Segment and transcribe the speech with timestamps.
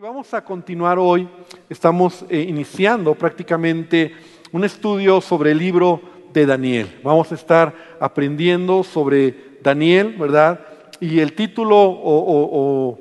[0.00, 1.28] Vamos a continuar hoy,
[1.68, 4.14] estamos eh, iniciando prácticamente
[4.50, 6.00] un estudio sobre el libro
[6.32, 7.00] de Daniel.
[7.04, 10.58] Vamos a estar aprendiendo sobre Daniel, ¿verdad?
[11.00, 12.98] Y el título o,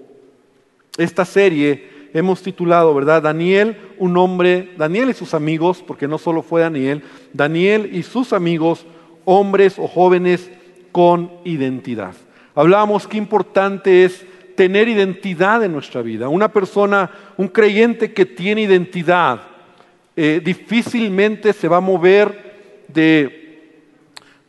[0.97, 3.22] esta serie hemos titulado, ¿verdad?
[3.22, 8.34] Daniel, un hombre, Daniel y sus amigos, porque no solo fue Daniel, Daniel y sus
[8.34, 8.86] amigos,
[9.24, 10.52] hombres o jóvenes
[10.92, 12.13] con identidad.
[12.56, 14.26] Hablábamos qué importante es
[14.60, 16.27] tener identidad en nuestra vida.
[16.27, 19.39] Una persona, un creyente que tiene identidad,
[20.17, 23.85] eh, difícilmente se va a mover de,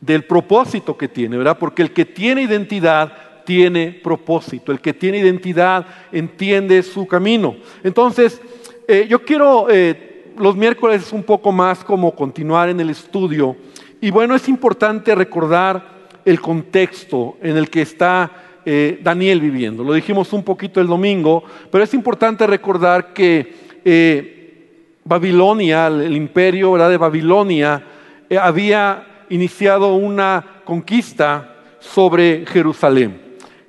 [0.01, 1.57] del propósito que tiene, ¿verdad?
[1.57, 3.13] Porque el que tiene identidad
[3.45, 7.55] tiene propósito, el que tiene identidad entiende su camino.
[7.81, 8.41] Entonces,
[8.89, 13.55] eh, yo quiero eh, los miércoles un poco más como continuar en el estudio.
[14.01, 19.83] Y bueno, es importante recordar el contexto en el que está eh, Daniel viviendo.
[19.83, 23.53] Lo dijimos un poquito el domingo, pero es importante recordar que
[23.83, 27.83] eh, Babilonia, el imperio de Babilonia,
[28.29, 33.19] eh, había iniciado una conquista sobre Jerusalén.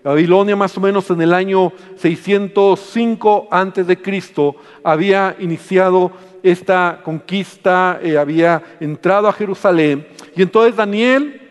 [0.05, 6.11] Babilonia más o menos en el año 605 antes de Cristo había iniciado
[6.43, 11.42] esta conquista, había entrado a Jerusalén y entonces Daniel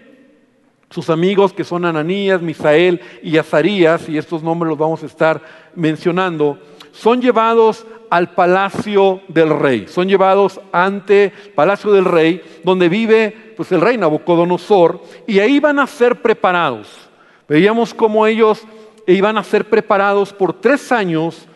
[0.92, 5.42] sus amigos que son Ananías, Misael y Azarías, y estos nombres los vamos a estar
[5.74, 6.60] mencionando,
[6.92, 13.54] son llevados al palacio del rey, son llevados ante el palacio del rey, donde vive
[13.56, 17.10] pues, el rey Nabucodonosor, y ahí van a ser preparados.
[17.48, 18.62] Veíamos cómo ellos
[19.08, 21.48] iban a ser preparados por tres años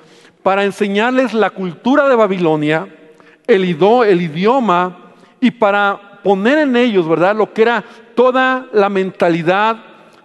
[0.44, 2.88] para enseñarles la cultura de Babilonia,
[3.48, 7.84] el, idioma, y para poner en ellos, ¿verdad?, lo que era
[8.16, 9.78] toda la mentalidad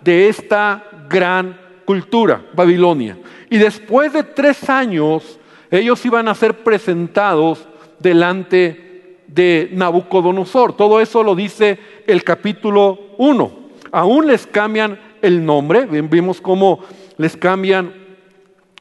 [0.03, 3.19] de esta gran cultura, Babilonia.
[3.51, 5.39] Y después de tres años,
[5.71, 7.67] ellos iban a ser presentados
[7.99, 10.77] delante de Nabucodonosor.
[10.77, 13.61] Todo eso lo dice el capítulo 1.
[13.93, 16.81] Aún les cambian el nombre, vimos cómo
[17.17, 17.93] les cambian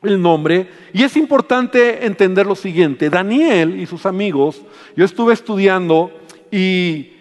[0.02, 0.68] el nombre.
[0.94, 4.62] Y es importante entender lo siguiente, Daniel y sus amigos,
[4.96, 6.12] yo estuve estudiando
[6.52, 7.19] y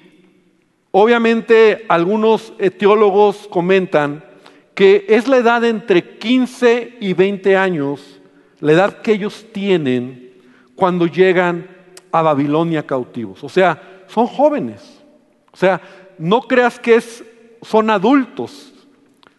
[0.91, 4.25] Obviamente algunos teólogos comentan
[4.75, 8.21] que es la edad entre 15 y 20 años,
[8.60, 10.32] la edad que ellos tienen
[10.76, 11.69] cuando llegan
[12.12, 13.43] a Babilonia cautivos.
[13.43, 15.03] O sea, son jóvenes.
[15.53, 15.81] O sea,
[16.19, 17.25] no creas que es,
[17.62, 18.72] son adultos,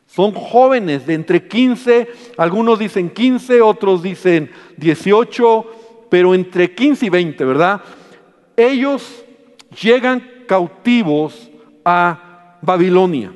[0.06, 7.10] son jóvenes de entre 15, algunos dicen 15, otros dicen 18, pero entre 15 y
[7.10, 7.81] 20, ¿verdad?
[8.58, 9.24] Ellos
[9.81, 11.50] llegan cautivos
[11.85, 13.31] a Babilonia.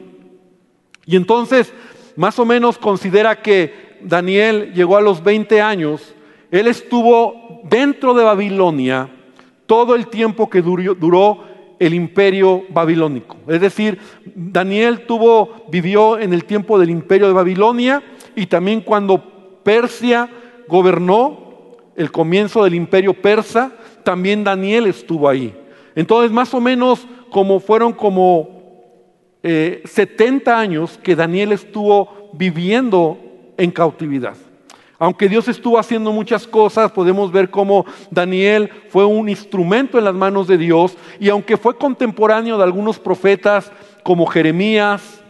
[1.05, 1.73] Y entonces,
[2.15, 6.13] más o menos considera que Daniel llegó a los 20 años,
[6.51, 9.09] él estuvo dentro de Babilonia
[9.65, 13.35] todo el tiempo que duró, el imperio babilónico.
[13.47, 13.99] Es decir,
[14.35, 18.01] Daniel tuvo, vivió en el tiempo del imperio de Babilonia
[18.35, 20.29] y también cuando Persia
[20.67, 23.71] gobernó, el comienzo del imperio persa,
[24.03, 25.53] también Daniel estuvo ahí.
[25.95, 28.61] Entonces, más o menos como fueron como
[29.41, 33.17] 70 eh, años que Daniel estuvo viviendo
[33.57, 34.35] en cautividad.
[34.99, 40.13] Aunque Dios estuvo haciendo muchas cosas, podemos ver cómo Daniel fue un instrumento en las
[40.13, 43.69] manos de Dios y aunque fue contemporáneo de algunos profetas
[44.03, 45.21] como Jeremías,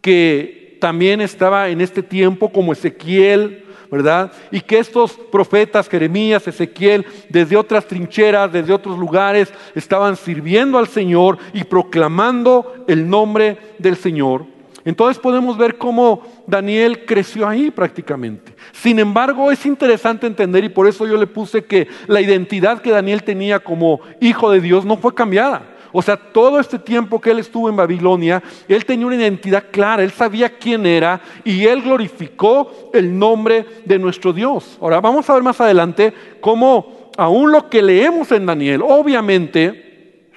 [0.00, 3.61] que también estaba en este tiempo, como Ezequiel,
[3.92, 4.32] ¿verdad?
[4.50, 10.88] Y que estos profetas, Jeremías, Ezequiel, desde otras trincheras, desde otros lugares, estaban sirviendo al
[10.88, 14.46] Señor y proclamando el nombre del Señor.
[14.86, 18.54] Entonces podemos ver cómo Daniel creció ahí prácticamente.
[18.72, 22.90] Sin embargo, es interesante entender y por eso yo le puse que la identidad que
[22.90, 25.68] Daniel tenía como hijo de Dios no fue cambiada.
[25.92, 30.02] O sea, todo este tiempo que él estuvo en Babilonia, él tenía una identidad clara,
[30.02, 34.78] él sabía quién era y él glorificó el nombre de nuestro Dios.
[34.80, 40.30] Ahora, vamos a ver más adelante cómo aún lo que leemos en Daniel, obviamente,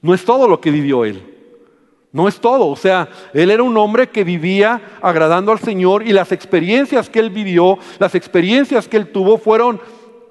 [0.00, 1.28] no es todo lo que vivió él.
[2.12, 6.12] No es todo, o sea, él era un hombre que vivía agradando al Señor y
[6.12, 9.80] las experiencias que él vivió, las experiencias que él tuvo fueron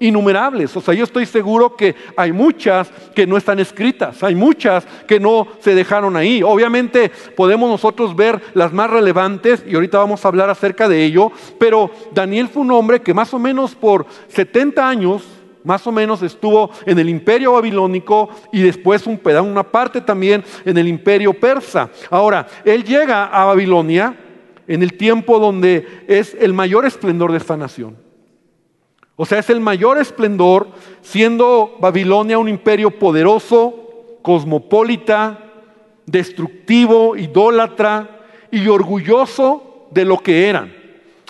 [0.02, 0.76] innumerables.
[0.76, 5.20] O sea, yo estoy seguro que hay muchas que no están escritas, hay muchas que
[5.20, 6.42] no se dejaron ahí.
[6.42, 11.30] Obviamente podemos nosotros ver las más relevantes y ahorita vamos a hablar acerca de ello,
[11.58, 15.22] pero Daniel fue un hombre que más o menos por 70 años,
[15.64, 20.42] más o menos estuvo en el imperio babilónico y después un pedazo, una parte también
[20.64, 21.88] en el imperio persa.
[22.10, 24.16] Ahora, él llega a Babilonia
[24.66, 27.96] en el tiempo donde es el mayor esplendor de esta nación.
[29.22, 30.66] O sea, es el mayor esplendor,
[31.00, 35.38] siendo Babilonia un imperio poderoso, cosmopolita,
[36.06, 40.74] destructivo, idólatra y orgulloso de lo que eran.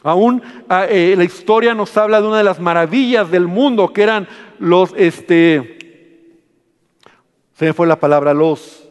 [0.02, 4.04] Aún ah, eh, la historia nos habla de una de las maravillas del mundo, que
[4.04, 4.26] eran
[4.58, 6.38] los, este,
[7.52, 8.88] se me fue la palabra, los,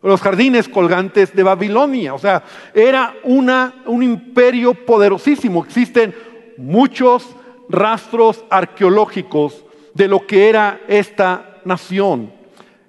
[0.00, 2.14] los jardines colgantes de Babilonia.
[2.14, 2.42] O sea,
[2.72, 5.62] era una, un imperio poderosísimo.
[5.62, 6.14] Existen
[6.56, 7.36] muchos
[7.68, 9.64] rastros arqueológicos
[9.94, 12.32] de lo que era esta nación.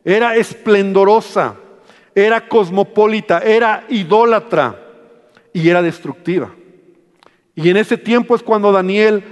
[0.04, 1.56] Era esplendorosa,
[2.14, 4.80] era cosmopolita, era idólatra
[5.54, 6.54] y era destructiva.
[7.56, 9.24] Y en ese tiempo es cuando Daniel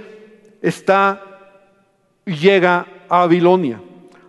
[0.62, 1.20] está
[2.24, 3.80] y llega a Babilonia.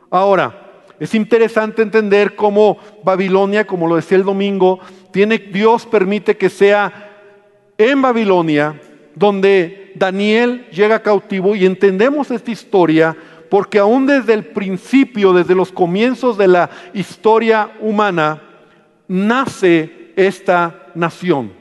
[0.09, 0.61] Ahora,
[0.99, 4.79] es interesante entender cómo Babilonia, como lo decía el domingo,
[5.11, 7.11] tiene, Dios permite que sea
[7.77, 8.79] en Babilonia
[9.15, 13.15] donde Daniel llega cautivo y entendemos esta historia
[13.49, 18.41] porque aún desde el principio, desde los comienzos de la historia humana,
[19.07, 21.51] nace esta nación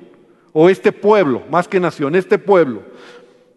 [0.52, 2.82] o este pueblo, más que nación, este pueblo.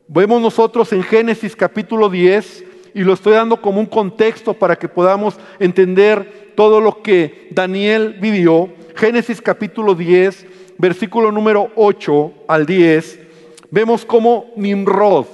[0.07, 4.87] Vemos nosotros en Génesis capítulo 10 y lo estoy dando como un contexto para que
[4.87, 8.69] podamos entender todo lo que Daniel vivió.
[8.95, 10.47] Génesis capítulo 10,
[10.77, 13.26] versículo número 8 al 10,
[13.71, 15.25] vemos como Nimrod,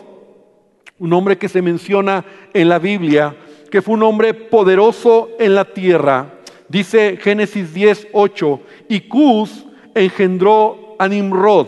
[1.00, 3.36] un hombre que se menciona en la Biblia,
[3.70, 9.66] que fue un hombre poderoso en la tierra, dice Génesis 10, 8, y Cus
[9.96, 11.68] engendró a Nimrod,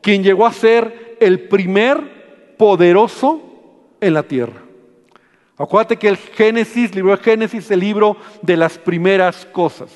[0.00, 3.40] quien llegó a ser el primer poderoso
[4.00, 4.62] en la tierra.
[5.56, 9.90] Acuérdate que el Génesis, libro de Génesis, es el libro de las primeras cosas.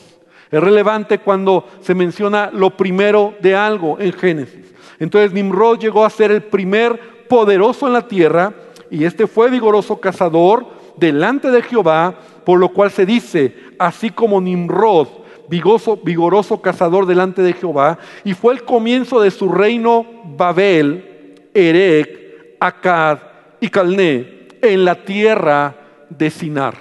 [0.51, 4.72] Es relevante cuando se menciona lo primero de algo en Génesis.
[4.99, 8.53] Entonces Nimrod llegó a ser el primer poderoso en la tierra
[8.91, 10.67] y este fue vigoroso cazador
[10.97, 15.09] delante de Jehová, por lo cual se dice, así como Nimrod
[15.49, 23.19] vigoroso, cazador delante de Jehová, y fue el comienzo de su reino Babel, Erec, Akkad
[23.61, 25.75] y Calné, en la tierra
[26.09, 26.75] de Sinar.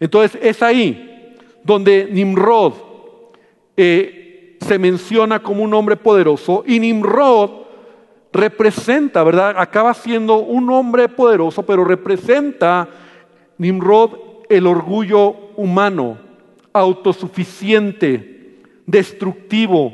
[0.00, 2.74] Entonces es ahí donde Nimrod
[3.76, 4.17] eh,
[4.60, 7.50] se menciona como un hombre poderoso y Nimrod
[8.32, 9.54] representa, ¿verdad?
[9.56, 12.88] Acaba siendo un hombre poderoso, pero representa
[13.56, 14.12] Nimrod
[14.48, 16.18] el orgullo humano
[16.72, 19.92] autosuficiente, destructivo,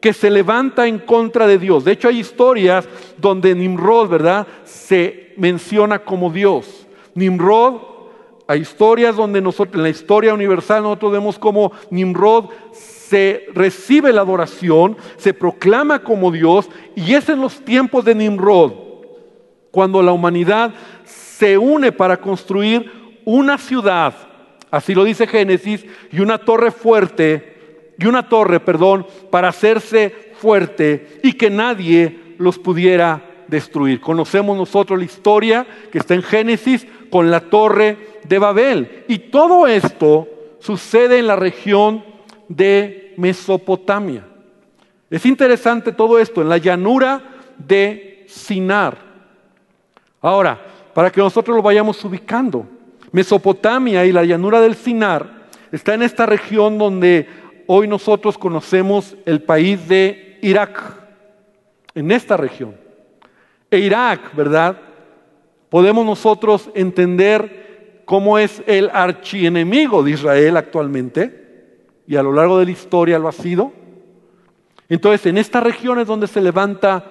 [0.00, 1.84] que se levanta en contra de Dios.
[1.84, 6.86] De hecho, hay historias donde Nimrod, ¿verdad?, se menciona como Dios.
[7.14, 7.80] Nimrod,
[8.46, 12.50] hay historias donde nosotros, en la historia universal, nosotros vemos como Nimrod
[13.14, 18.72] se recibe la adoración, se proclama como Dios, y es en los tiempos de Nimrod,
[19.70, 20.74] cuando la humanidad
[21.04, 22.90] se une para construir
[23.24, 24.14] una ciudad
[24.74, 31.20] Así lo dice Génesis, y una torre fuerte, y una torre, perdón, para hacerse fuerte
[31.22, 34.00] y que nadie los pudiera destruir.
[34.00, 39.04] Conocemos nosotros la historia que está en Génesis con la torre de Babel.
[39.06, 40.26] Y todo esto
[40.58, 42.04] sucede en la región
[42.48, 44.24] de Mesopotamia.
[45.10, 47.22] Es interesante todo esto, en la llanura
[47.58, 48.96] de Sinar.
[50.20, 50.60] Ahora,
[50.92, 52.66] para que nosotros lo vayamos ubicando,
[53.12, 57.28] Mesopotamia y la llanura del Sinar está en esta región donde
[57.66, 60.80] hoy nosotros conocemos el país de Irak,
[61.94, 62.74] en esta región.
[63.70, 64.76] E Irak, ¿verdad?
[65.68, 71.43] Podemos nosotros entender cómo es el archienemigo de Israel actualmente,
[72.06, 73.72] y a lo largo de la historia lo ha sido.
[74.88, 77.10] Entonces, en esta región es donde se levanta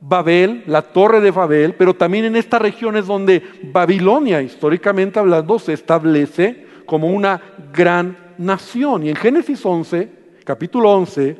[0.00, 5.72] Babel, la torre de Babel, pero también en estas regiones donde Babilonia, históricamente hablando, se
[5.72, 7.40] establece como una
[7.72, 9.04] gran nación.
[9.04, 10.10] Y en Génesis 11,
[10.44, 11.36] capítulo 11,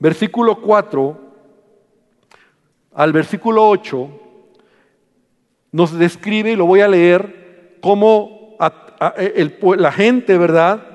[0.00, 1.20] versículo 4
[2.94, 4.10] al versículo 8,
[5.72, 8.56] nos describe, y lo voy a leer, cómo
[9.78, 10.91] la gente, ¿verdad?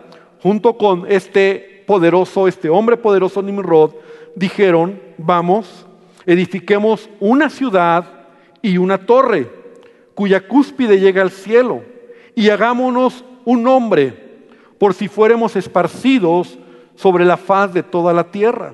[0.48, 3.92] Junto con este poderoso, este hombre poderoso Nimrod,
[4.34, 5.86] dijeron, vamos,
[6.26, 8.06] edifiquemos una ciudad
[8.62, 9.52] y una torre,
[10.16, 11.82] cuya cúspide llega al cielo,
[12.34, 14.46] y hagámonos un nombre,
[14.78, 16.58] por si fuéramos esparcidos
[16.96, 18.74] sobre la faz de toda la tierra.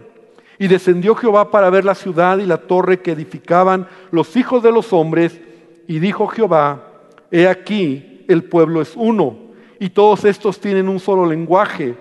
[0.60, 4.72] Y descendió Jehová para ver la ciudad y la torre que edificaban los hijos de
[4.72, 5.42] los hombres,
[5.88, 6.84] y dijo Jehová,
[7.32, 9.43] he aquí, el pueblo es uno,
[9.84, 11.98] y todos estos tienen un solo lenguaje,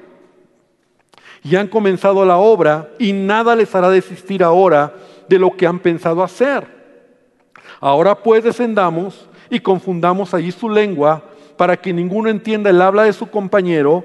[1.43, 4.95] y han comenzado la obra, y nada les hará desistir ahora
[5.29, 6.65] de lo que han pensado hacer.
[7.81, 11.25] Ahora pues descendamos y confundamos allí su lengua
[11.57, 14.05] para que ninguno entienda el habla de su compañero.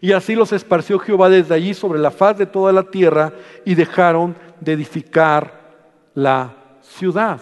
[0.00, 3.32] Y así los esparció Jehová desde allí sobre la faz de toda la tierra
[3.64, 5.74] y dejaron de edificar
[6.14, 7.40] la ciudad.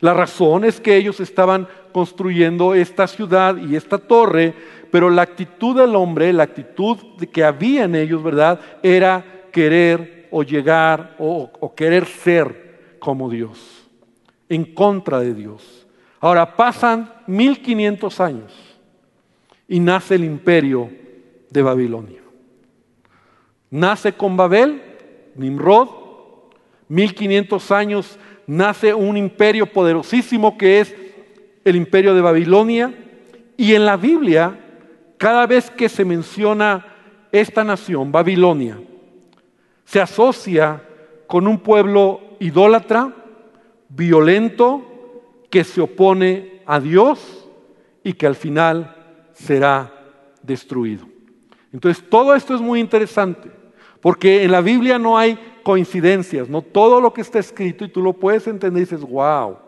[0.00, 1.66] La razón es que ellos estaban
[1.98, 4.54] construyendo esta ciudad y esta torre,
[4.88, 6.96] pero la actitud del hombre, la actitud
[7.32, 8.60] que había en ellos, ¿verdad?
[8.84, 13.88] Era querer o llegar o, o querer ser como Dios,
[14.48, 15.88] en contra de Dios.
[16.20, 18.54] Ahora pasan 1500 años
[19.66, 20.92] y nace el imperio
[21.50, 22.20] de Babilonia.
[23.70, 24.80] Nace con Babel,
[25.34, 25.88] Nimrod,
[26.86, 30.94] 1500 años nace un imperio poderosísimo que es
[31.68, 32.94] el imperio de Babilonia.
[33.56, 34.58] Y en la Biblia,
[35.16, 36.86] cada vez que se menciona
[37.32, 38.78] esta nación, Babilonia,
[39.84, 40.82] se asocia
[41.26, 43.14] con un pueblo idólatra,
[43.88, 44.84] violento,
[45.50, 47.48] que se opone a Dios
[48.04, 48.94] y que al final
[49.32, 49.92] será
[50.42, 51.06] destruido.
[51.72, 53.50] Entonces, todo esto es muy interesante,
[54.00, 58.02] porque en la Biblia no hay coincidencias, no todo lo que está escrito y tú
[58.02, 59.58] lo puedes entender y dices, wow.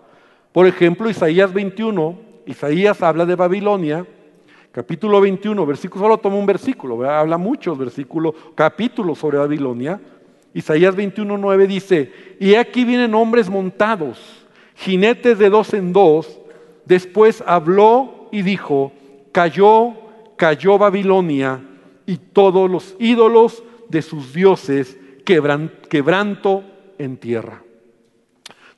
[0.52, 4.04] Por ejemplo, Isaías 21, Isaías habla de Babilonia,
[4.72, 10.00] capítulo 21, versículo, solo toma un versículo, habla muchos versículos, capítulos sobre Babilonia.
[10.52, 16.40] Isaías 21, 9 dice, y aquí vienen hombres montados, jinetes de dos en dos.
[16.84, 18.92] Después habló y dijo,
[19.30, 19.92] cayó,
[20.34, 21.60] cayó Babilonia
[22.06, 26.64] y todos los ídolos de sus dioses quebranto
[26.98, 27.62] en tierra.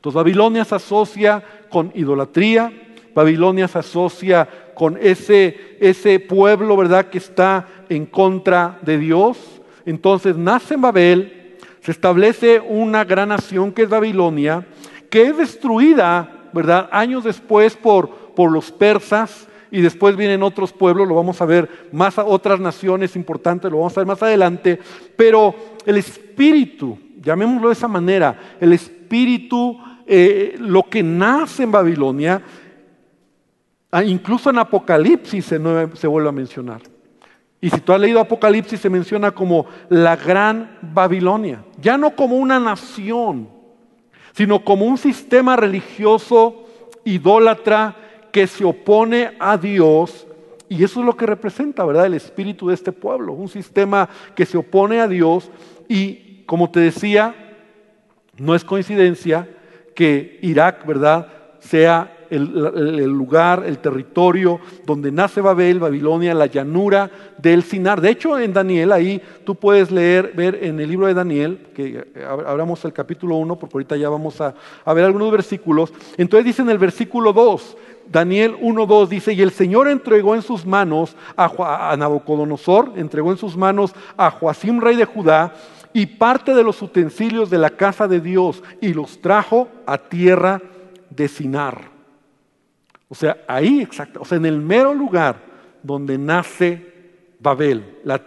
[0.03, 2.73] Entonces Babilonia se asocia con idolatría,
[3.15, 9.39] Babilonia se asocia con ese, ese pueblo, ¿verdad?, que está en contra de Dios.
[9.87, 14.67] Entonces nace en Babel, se establece una gran nación que es Babilonia,
[15.09, 21.07] que es destruida, ¿verdad?, años después por, por los persas, y después vienen otros pueblos,
[21.07, 24.81] lo vamos a ver más otras naciones importantes, lo vamos a ver más adelante,
[25.17, 25.55] pero
[25.87, 32.43] el espíritu, llamémoslo de esa manera, el espíritu, eh, lo que nace en Babilonia,
[33.91, 35.61] ah, incluso en Apocalipsis se,
[35.95, 36.83] se vuelve a mencionar.
[37.61, 42.37] Y si tú has leído Apocalipsis, se menciona como la gran Babilonia, ya no como
[42.37, 43.49] una nación,
[44.33, 46.67] sino como un sistema religioso
[47.05, 47.97] idólatra
[48.33, 50.27] que se opone a Dios.
[50.69, 52.07] Y eso es lo que representa, ¿verdad?
[52.07, 55.51] El espíritu de este pueblo, un sistema que se opone a Dios
[55.87, 57.35] y, como te decía,
[58.39, 59.49] no es coincidencia
[59.95, 61.29] que Irak, ¿verdad?,
[61.61, 68.01] sea el, lugar, el territorio donde nace Babel, Babilonia, la llanura del Sinar.
[68.01, 72.05] De hecho, en Daniel, ahí tú puedes leer, ver en el libro de Daniel, que
[72.27, 75.93] abramos el capítulo 1, porque ahorita ya vamos a, a ver algunos versículos.
[76.17, 77.77] Entonces dice en el versículo 2,
[78.11, 83.57] Daniel 1.2 dice, y el Señor entregó en sus manos a, Nabucodonosor, entregó en sus
[83.57, 85.55] manos a Joacim, rey de Judá,
[85.93, 90.61] y parte de los utensilios de la casa de Dios, y los trajo a tierra
[91.11, 91.91] de Sinar.
[93.09, 95.37] O sea, ahí exacto, o sea, en el mero lugar
[95.83, 96.93] donde nace
[97.41, 98.23] Babel, la,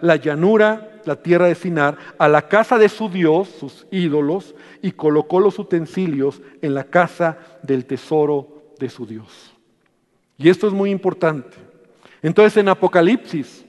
[0.00, 4.92] la llanura, la tierra de Sinar, a la casa de su Dios, sus ídolos, y
[4.92, 9.54] colocó los utensilios en la casa del tesoro de su Dios.
[10.38, 11.56] Y esto es muy importante.
[12.22, 13.64] Entonces en Apocalipsis,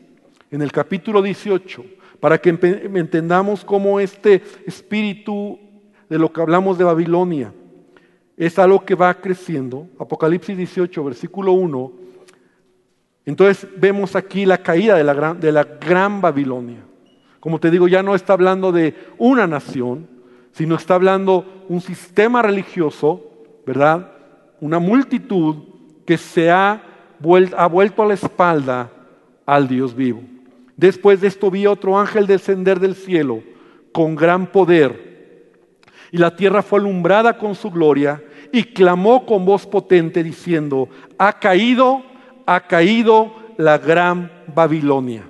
[0.52, 1.86] en el capítulo 18,
[2.20, 5.60] para que entendamos cómo este espíritu
[6.10, 7.54] de lo que hablamos de Babilonia
[8.36, 11.92] es algo que va creciendo, Apocalipsis 18, versículo 1,
[13.26, 16.84] entonces vemos aquí la caída de la, gran, de la gran Babilonia.
[17.40, 20.08] Como te digo, ya no está hablando de una nación,
[20.52, 23.24] sino está hablando un sistema religioso,
[23.66, 24.12] ¿verdad?
[24.62, 25.56] una multitud
[26.06, 26.82] que se ha
[27.20, 28.90] vuelto, a la espalda
[29.46, 30.22] al Dios vivo.
[30.78, 33.44] Después de esto vi otro ángel descender del cielo
[33.92, 35.08] con gran poder,
[36.12, 41.40] y la tierra fue alumbrada con su gloria, y clamó con voz potente diciendo, ha
[41.40, 42.04] caído,
[42.46, 45.24] ha caído la gran Babilonia.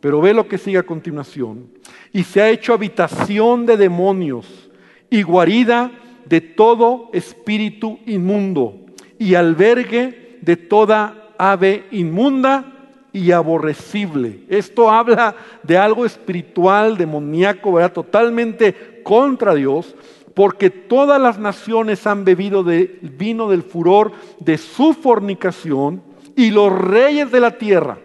[0.00, 1.70] Pero ve lo que sigue a continuación.
[2.12, 4.70] Y se ha hecho habitación de demonios
[5.10, 5.90] y guarida
[6.24, 8.78] de todo espíritu inmundo
[9.18, 12.81] y albergue de toda ave inmunda
[13.12, 14.40] y aborrecible.
[14.48, 17.92] Esto habla de algo espiritual, demoníaco, ¿verdad?
[17.92, 19.94] Totalmente contra Dios,
[20.34, 26.02] porque todas las naciones han bebido del vino del furor de su fornicación
[26.36, 27.98] y los reyes de la tierra,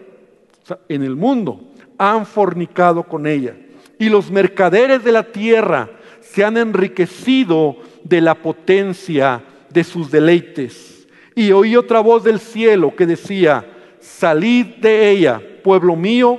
[0.88, 1.60] en el mundo,
[1.96, 3.56] han fornicado con ella.
[3.98, 11.08] Y los mercaderes de la tierra se han enriquecido de la potencia de sus deleites.
[11.34, 13.64] Y oí otra voz del cielo que decía,
[14.00, 16.38] salid de ella, pueblo mío,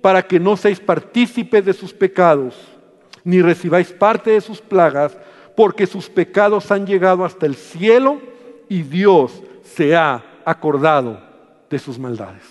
[0.00, 2.54] para que no seáis partícipes de sus pecados,
[3.24, 5.16] ni recibáis parte de sus plagas,
[5.56, 8.20] porque sus pecados han llegado hasta el cielo
[8.68, 11.20] y Dios se ha acordado
[11.68, 12.44] de sus maldades.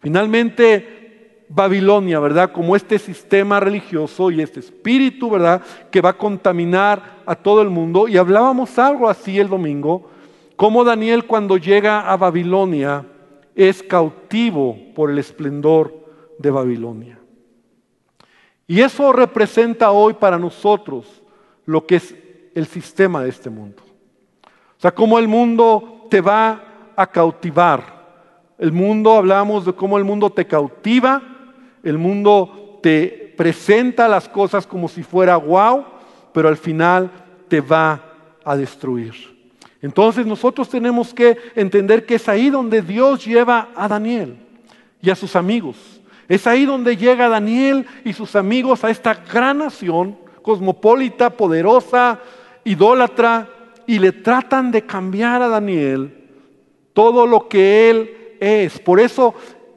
[0.00, 2.52] Finalmente, Babilonia, ¿verdad?
[2.52, 5.62] Como este sistema religioso y este espíritu, ¿verdad?
[5.90, 8.06] Que va a contaminar a todo el mundo.
[8.06, 10.10] Y hablábamos algo así el domingo,
[10.56, 13.04] como Daniel cuando llega a Babilonia
[13.58, 15.92] es cautivo por el esplendor
[16.38, 17.18] de Babilonia.
[18.68, 21.22] Y eso representa hoy para nosotros
[21.66, 22.14] lo que es
[22.54, 23.82] el sistema de este mundo.
[24.44, 27.98] O sea, cómo el mundo te va a cautivar.
[28.58, 31.20] El mundo, hablamos de cómo el mundo te cautiva,
[31.82, 35.84] el mundo te presenta las cosas como si fuera guau,
[36.32, 37.10] pero al final
[37.48, 38.04] te va
[38.44, 39.37] a destruir.
[39.80, 44.36] Entonces nosotros tenemos que entender que es ahí donde Dios lleva a Daniel
[45.00, 45.76] y a sus amigos.
[46.28, 52.20] Es ahí donde llega Daniel y sus amigos a esta gran nación cosmopolita, poderosa,
[52.64, 53.48] idólatra,
[53.86, 56.12] y le tratan de cambiar a Daniel
[56.92, 58.78] todo lo que él es.
[58.78, 59.34] Por eso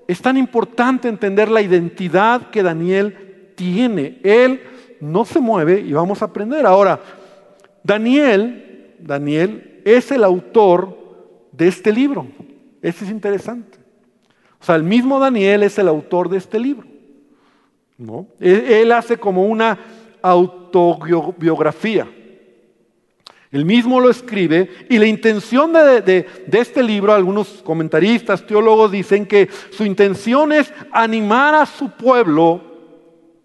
[0.08, 4.20] es tan importante entender la identidad que Daniel tiene.
[4.24, 4.62] Él
[5.00, 6.66] no se mueve y vamos a aprender.
[6.66, 7.00] Ahora,
[7.84, 10.98] Daniel, Daniel es el autor
[11.52, 12.28] de este libro.
[12.82, 13.78] Eso es interesante.
[14.60, 16.88] O sea, el mismo Daniel es el autor de este libro.
[17.98, 18.28] ¿no?
[18.40, 19.78] Él, hace como una
[20.22, 22.08] autobiografía.
[23.52, 29.26] Él mismo lo escribe y la intención de, de, este libro, algunos comentaristas, teólogos dicen
[29.26, 32.71] que su intención es animar a su pueblo,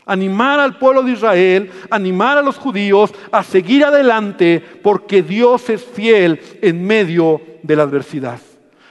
[0.07, 5.85] animar al pueblo de Israel, animar a los judíos a seguir adelante porque Dios es
[5.85, 8.39] fiel en medio de la adversidad.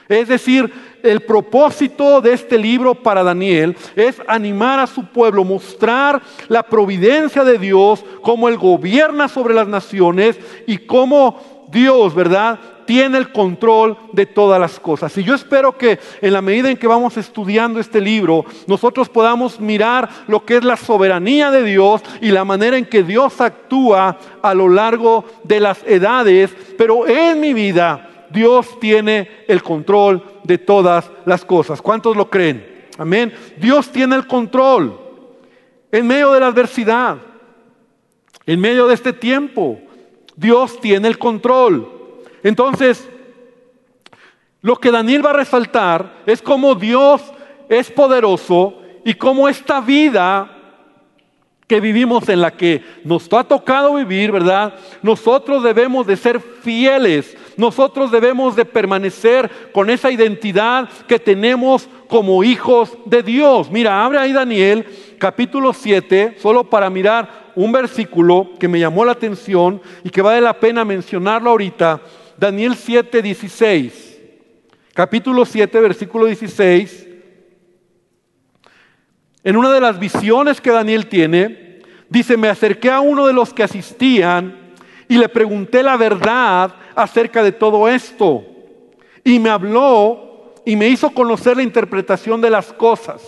[0.08, 6.22] Es decir, el propósito de este libro para Daniel es animar a su pueblo, mostrar
[6.48, 12.60] la providencia de Dios, cómo Él gobierna sobre las naciones y cómo Dios, ¿verdad?
[12.86, 15.16] Tiene el control de todas las cosas.
[15.18, 19.60] Y yo espero que en la medida en que vamos estudiando este libro, nosotros podamos
[19.60, 24.16] mirar lo que es la soberanía de Dios y la manera en que Dios actúa
[24.40, 26.54] a lo largo de las edades.
[26.78, 31.82] Pero en mi vida, Dios tiene el control de todas las cosas.
[31.82, 32.88] ¿Cuántos lo creen?
[32.98, 33.32] Amén.
[33.58, 34.98] Dios tiene el control
[35.92, 37.18] en medio de la adversidad,
[38.46, 39.80] en medio de este tiempo.
[40.36, 41.95] Dios tiene el control.
[42.46, 43.08] Entonces,
[44.62, 47.20] lo que Daniel va a resaltar es cómo Dios
[47.68, 50.48] es poderoso y cómo esta vida
[51.66, 54.74] que vivimos en la que nos ha tocado vivir, ¿verdad?
[55.02, 62.44] Nosotros debemos de ser fieles, nosotros debemos de permanecer con esa identidad que tenemos como
[62.44, 63.72] hijos de Dios.
[63.72, 64.86] Mira, abre ahí Daniel
[65.18, 70.40] capítulo 7, solo para mirar un versículo que me llamó la atención y que vale
[70.40, 72.00] la pena mencionarlo ahorita.
[72.38, 74.20] Daniel 7, 16.
[74.92, 77.08] Capítulo 7, versículo 16.
[79.42, 83.54] En una de las visiones que Daniel tiene, dice, me acerqué a uno de los
[83.54, 84.74] que asistían
[85.08, 88.44] y le pregunté la verdad acerca de todo esto.
[89.24, 93.22] Y me habló y me hizo conocer la interpretación de las cosas.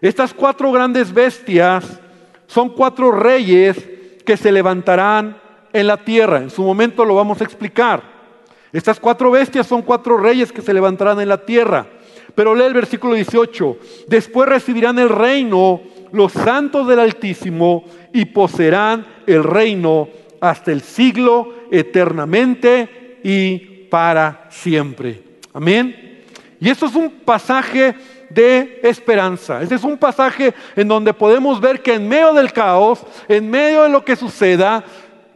[0.00, 2.00] Estas cuatro grandes bestias
[2.48, 3.76] son cuatro reyes
[4.24, 5.40] que se levantarán
[5.72, 6.38] en la tierra.
[6.38, 8.15] En su momento lo vamos a explicar.
[8.76, 11.86] Estas cuatro bestias son cuatro reyes que se levantarán en la tierra.
[12.34, 13.78] Pero lee el versículo 18.
[14.06, 15.80] Después recibirán el reino
[16.12, 20.10] los santos del Altísimo y poseerán el reino
[20.42, 25.22] hasta el siglo eternamente y para siempre.
[25.54, 26.24] Amén.
[26.60, 27.94] Y esto es un pasaje
[28.28, 29.62] de esperanza.
[29.62, 33.84] Este es un pasaje en donde podemos ver que en medio del caos, en medio
[33.84, 34.84] de lo que suceda,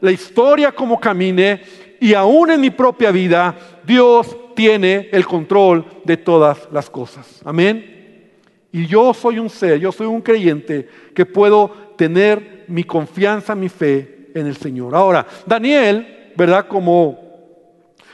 [0.00, 1.62] la historia como camine
[2.00, 3.54] y aún en mi propia vida,
[3.86, 7.40] Dios tiene el control de todas las cosas.
[7.44, 8.30] Amén.
[8.72, 13.68] Y yo soy un ser, yo soy un creyente que puedo tener mi confianza, mi
[13.68, 14.94] fe en el Señor.
[14.94, 16.66] Ahora, Daniel, ¿verdad?
[16.68, 17.18] Como,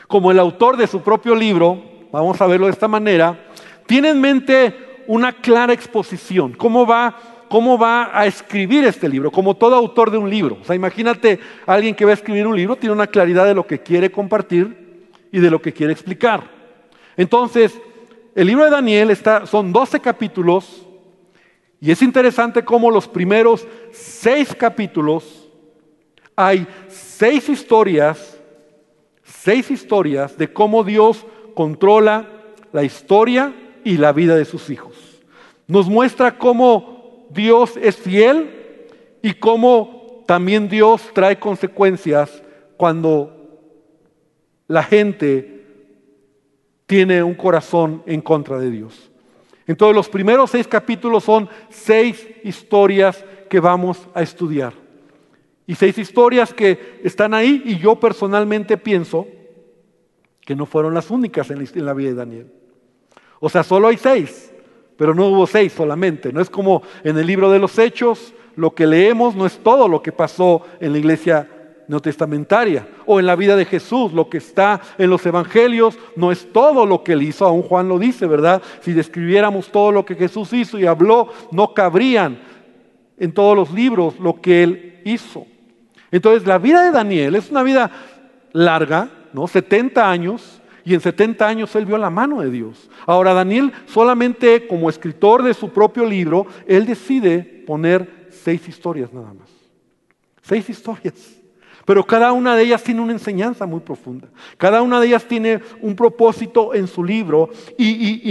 [0.09, 3.39] como el autor de su propio libro, vamos a verlo de esta manera,
[3.87, 6.55] tiene en mente una clara exposición.
[6.55, 7.17] ¿Cómo va,
[7.49, 9.31] cómo va a escribir este libro?
[9.31, 10.59] Como todo autor de un libro.
[10.61, 13.67] O sea, imagínate alguien que va a escribir un libro, tiene una claridad de lo
[13.67, 16.43] que quiere compartir y de lo que quiere explicar.
[17.17, 17.79] Entonces,
[18.35, 20.87] el libro de Daniel está, son 12 capítulos
[21.81, 25.49] y es interesante cómo los primeros seis capítulos
[26.35, 28.37] hay seis historias
[29.47, 32.29] Seis historias de cómo Dios controla
[32.73, 33.53] la historia
[33.85, 34.97] y la vida de sus hijos.
[35.67, 36.96] Nos muestra cómo
[37.31, 38.87] Dios es fiel
[39.23, 42.43] y cómo también Dios trae consecuencias
[42.77, 43.33] cuando
[44.69, 45.65] la gente
[46.87, 49.11] tiene un corazón en contra de Dios.
[49.67, 54.73] Entonces los primeros seis capítulos son seis historias que vamos a estudiar.
[55.67, 59.27] Y seis historias que están ahí y yo personalmente pienso
[60.41, 62.53] que no fueron las únicas en la vida de Daniel.
[63.41, 64.53] O sea, solo hay seis,
[64.97, 66.33] pero no hubo seis solamente.
[66.33, 69.89] No es como en el libro de los Hechos, lo que leemos no es todo
[69.89, 71.49] lo que pasó en la iglesia
[71.89, 74.13] neotestamentaria o en la vida de Jesús.
[74.13, 77.89] Lo que está en los evangelios no es todo lo que él hizo, aún Juan
[77.89, 78.63] lo dice, ¿verdad?
[78.81, 82.39] Si describiéramos todo lo que Jesús hizo y habló, no cabrían
[83.19, 85.47] en todos los libros lo que él hizo.
[86.11, 87.91] Entonces la vida de Daniel es una vida
[88.53, 89.47] larga, ¿no?
[89.47, 92.89] 70 años, y en 70 años él vio la mano de Dios.
[93.07, 99.35] Ahora Daniel solamente como escritor de su propio libro, él decide poner seis historias nada
[99.35, 99.51] más.
[100.43, 101.37] Seis historias.
[101.85, 104.29] Pero cada una de ellas tiene una enseñanza muy profunda.
[104.59, 107.51] Cada una de ellas tiene un propósito en su libro.
[107.77, 108.31] Y,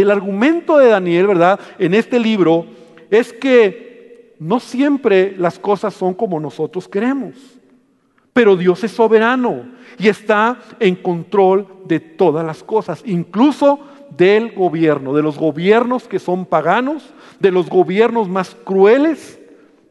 [0.00, 1.58] el argumento de Daniel, ¿verdad?
[1.80, 2.66] En este libro
[3.10, 7.55] es que no siempre las cosas son como nosotros queremos.
[8.36, 9.64] Pero Dios es soberano
[9.98, 13.80] y está en control de todas las cosas, incluso
[14.14, 19.40] del gobierno, de los gobiernos que son paganos, de los gobiernos más crueles.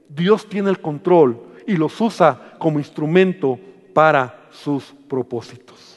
[0.10, 3.58] Dios tiene el control y los usa como instrumento
[3.96, 5.96] para sus propósitos.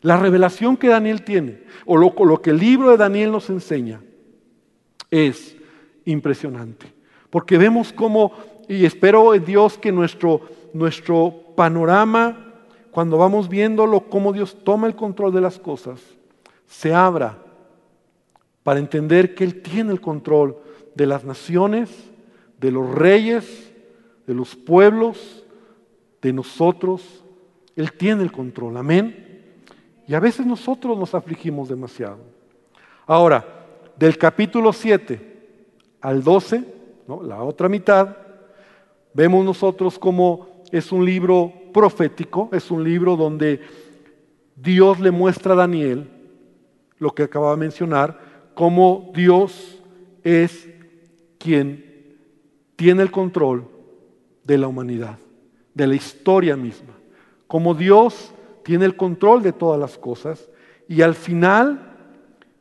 [0.00, 4.00] La revelación que Daniel tiene, o lo, que el libro de Daniel nos enseña,
[5.10, 5.54] es
[6.06, 6.86] impresionante.
[7.28, 8.32] Porque vemos cómo,
[8.66, 10.40] y espero en Dios que nuestro,
[10.72, 12.52] nuestro panorama,
[12.90, 16.00] cuando vamos viéndolo, cómo Dios toma el control de las cosas,
[16.66, 17.38] se abra
[18.62, 20.56] para entender que Él tiene el control
[20.94, 21.90] de las naciones,
[22.58, 23.72] de los reyes,
[24.26, 25.44] de los pueblos,
[26.20, 27.24] de nosotros.
[27.74, 29.42] Él tiene el control, amén.
[30.06, 32.18] Y a veces nosotros nos afligimos demasiado.
[33.06, 33.44] Ahora,
[33.96, 35.32] del capítulo 7
[36.00, 36.64] al 12,
[37.24, 38.16] la otra mitad,
[39.12, 43.60] vemos nosotros como es un libro profético, es un libro donde
[44.56, 46.08] Dios le muestra a Daniel
[46.98, 48.18] lo que acababa de mencionar,
[48.54, 49.82] cómo Dios
[50.24, 50.68] es
[51.38, 52.16] quien
[52.74, 53.68] tiene el control
[54.44, 55.18] de la humanidad,
[55.74, 56.94] de la historia misma.
[57.46, 58.32] Como Dios
[58.62, 60.48] tiene el control de todas las cosas
[60.88, 61.96] y al final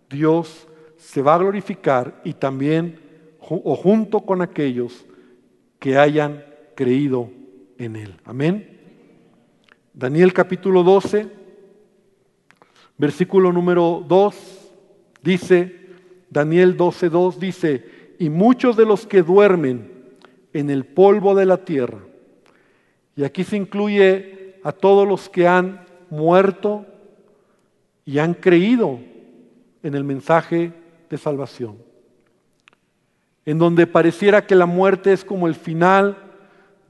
[0.09, 2.99] Dios se va a glorificar y también
[3.39, 5.05] o junto con aquellos
[5.79, 6.43] que hayan
[6.75, 7.29] creído
[7.85, 8.15] en Él.
[8.25, 8.79] Amén.
[9.93, 11.27] Daniel capítulo 12,
[12.97, 14.71] versículo número 2,
[15.23, 15.87] dice,
[16.29, 17.85] Daniel 12, 2 dice,
[18.19, 19.91] y muchos de los que duermen
[20.53, 21.99] en el polvo de la tierra.
[23.15, 26.85] Y aquí se incluye a todos los que han muerto
[28.05, 28.99] y han creído
[29.83, 30.71] en el mensaje
[31.09, 31.77] de salvación.
[33.43, 36.30] En donde pareciera que la muerte es como el final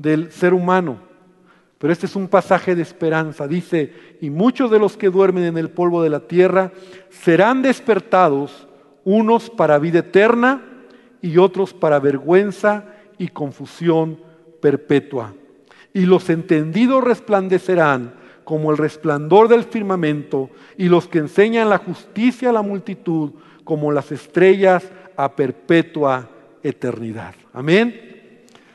[0.02, 1.00] del ser humano.
[1.78, 3.48] Pero este es un pasaje de esperanza.
[3.48, 6.72] Dice, y muchos de los que duermen en el polvo de la tierra
[7.10, 8.68] serán despertados,
[9.04, 10.62] unos para vida eterna
[11.24, 12.86] y otros para vergüenza
[13.18, 14.20] y confusión
[14.62, 15.34] perpetua.
[15.94, 22.50] Y los entendidos resplandecerán como el resplandor del firmamento, y los que enseñan la justicia
[22.50, 23.32] a la multitud
[23.64, 24.84] como las estrellas
[25.16, 26.30] a perpetua
[26.64, 27.34] eternidad.
[27.54, 28.11] Amén.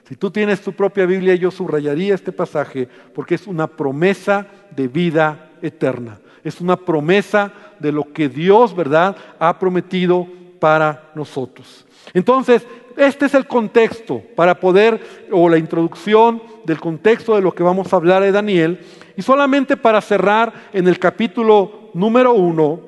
[0.09, 4.87] Si tú tienes tu propia Biblia, yo subrayaría este pasaje porque es una promesa de
[4.87, 6.21] vida eterna.
[6.45, 10.29] Es una promesa de lo que Dios, ¿verdad?, ha prometido
[10.61, 11.85] para nosotros.
[12.15, 12.65] Entonces,
[12.97, 15.01] este es el contexto para poder,
[15.33, 18.81] o la introducción del contexto de lo que vamos a hablar de Daniel.
[19.17, 22.81] Y solamente para cerrar en el capítulo número uno,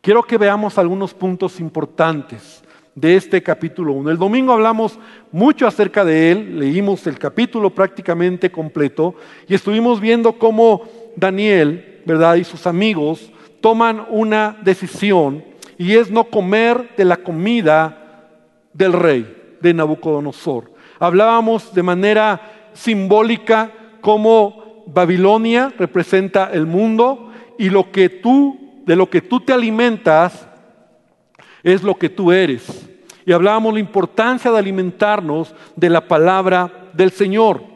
[0.00, 2.59] quiero que veamos algunos puntos importantes
[2.94, 4.10] de este capítulo 1.
[4.10, 4.98] El domingo hablamos
[5.32, 9.14] mucho acerca de él, leímos el capítulo prácticamente completo
[9.48, 10.82] y estuvimos viendo cómo
[11.16, 12.36] Daniel, ¿verdad?
[12.36, 15.44] Y sus amigos toman una decisión
[15.78, 18.28] y es no comer de la comida
[18.72, 20.72] del rey, de Nabucodonosor.
[20.98, 29.08] Hablábamos de manera simbólica cómo Babilonia representa el mundo y lo que tú, de lo
[29.08, 30.49] que tú te alimentas,
[31.62, 32.88] es lo que tú eres.
[33.26, 37.69] Y hablábamos la importancia de alimentarnos de la palabra del Señor.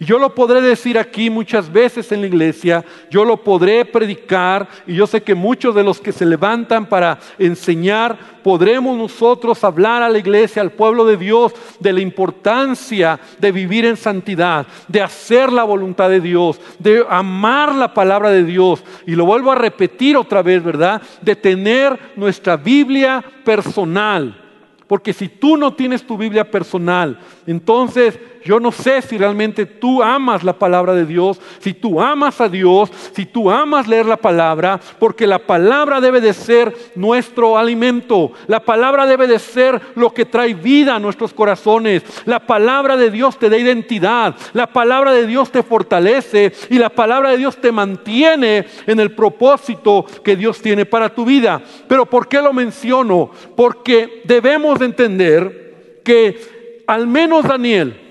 [0.00, 4.68] Y yo lo podré decir aquí muchas veces en la iglesia, yo lo podré predicar
[4.86, 10.04] y yo sé que muchos de los que se levantan para enseñar, podremos nosotros hablar
[10.04, 15.02] a la iglesia, al pueblo de Dios, de la importancia de vivir en santidad, de
[15.02, 18.84] hacer la voluntad de Dios, de amar la palabra de Dios.
[19.04, 21.02] Y lo vuelvo a repetir otra vez, ¿verdad?
[21.20, 24.44] De tener nuestra Biblia personal.
[24.88, 30.02] Porque si tú no tienes tu Biblia personal, entonces yo no sé si realmente tú
[30.02, 34.16] amas la palabra de Dios, si tú amas a Dios, si tú amas leer la
[34.16, 38.32] palabra, porque la palabra debe de ser nuestro alimento.
[38.46, 42.02] La palabra debe de ser lo que trae vida a nuestros corazones.
[42.24, 44.34] La palabra de Dios te da identidad.
[44.54, 49.12] La palabra de Dios te fortalece y la palabra de Dios te mantiene en el
[49.12, 51.60] propósito que Dios tiene para tu vida.
[51.86, 53.30] Pero ¿por qué lo menciono?
[53.54, 58.07] Porque debemos de entender que al menos Daniel,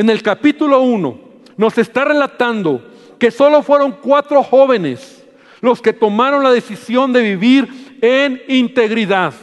[0.00, 1.20] en el capítulo 1
[1.58, 2.82] nos está relatando
[3.18, 5.22] que solo fueron cuatro jóvenes
[5.60, 9.34] los que tomaron la decisión de vivir en integridad.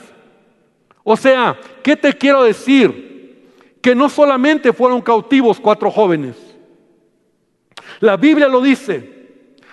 [1.04, 3.54] O sea, ¿qué te quiero decir?
[3.84, 6.36] Que no solamente fueron cautivos cuatro jóvenes.
[8.00, 9.28] La Biblia lo dice.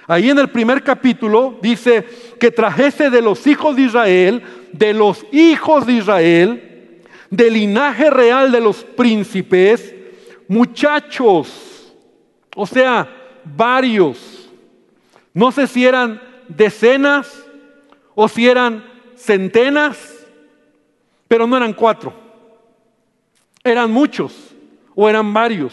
[0.06, 2.04] Ahí en el primer capítulo dice
[2.38, 8.52] que trajese de los hijos de Israel, de los hijos de Israel, del linaje real
[8.52, 9.93] de los príncipes,
[10.48, 11.92] muchachos,
[12.54, 13.08] o sea,
[13.44, 14.48] varios.
[15.32, 17.44] No sé si eran decenas
[18.14, 18.84] o si eran
[19.16, 20.26] centenas,
[21.28, 22.14] pero no eran cuatro.
[23.62, 24.54] Eran muchos
[24.94, 25.72] o eran varios.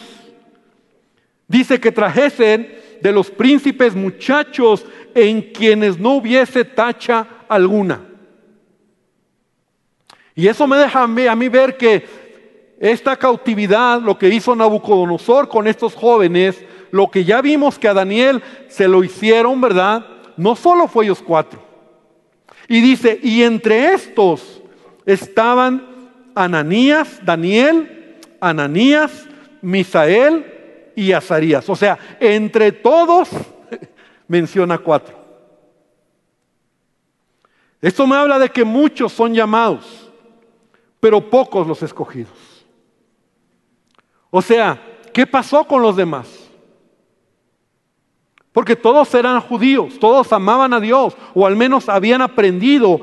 [1.46, 8.00] Dice que trajesen de los príncipes muchachos en quienes no hubiese tacha alguna.
[10.34, 12.21] Y eso me deja a mí, a mí ver que
[12.82, 17.94] esta cautividad, lo que hizo Nabucodonosor con estos jóvenes, lo que ya vimos que a
[17.94, 20.04] Daniel se lo hicieron, ¿verdad?
[20.36, 21.62] No solo fue ellos cuatro.
[22.66, 24.60] Y dice, y entre estos
[25.06, 25.86] estaban
[26.34, 29.28] Ananías, Daniel, Ananías,
[29.60, 31.68] Misael y Azarías.
[31.68, 33.28] O sea, entre todos
[34.26, 35.16] menciona cuatro.
[37.80, 40.10] Esto me habla de que muchos son llamados,
[40.98, 42.51] pero pocos los escogidos.
[44.34, 44.80] O sea,
[45.12, 46.26] ¿qué pasó con los demás?
[48.50, 53.02] Porque todos eran judíos, todos amaban a Dios, o al menos habían aprendido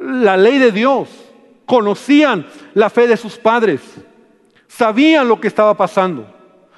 [0.00, 1.10] la ley de Dios,
[1.66, 3.82] conocían la fe de sus padres,
[4.66, 6.26] sabían lo que estaba pasando.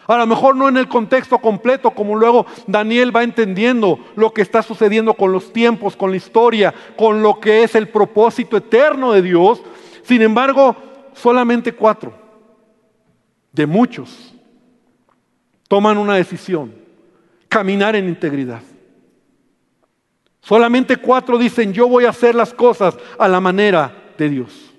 [0.08, 4.42] A lo mejor no en el contexto completo, como luego Daniel va entendiendo lo que
[4.42, 9.12] está sucediendo con los tiempos, con la historia, con lo que es el propósito eterno
[9.12, 9.62] de Dios.
[10.02, 10.74] Sin embargo,
[11.14, 12.29] solamente cuatro
[13.52, 14.34] de muchos
[15.68, 16.74] toman una decisión,
[17.48, 18.60] caminar en integridad.
[20.40, 24.74] Solamente cuatro dicen, yo voy a hacer las cosas a la manera de Dios.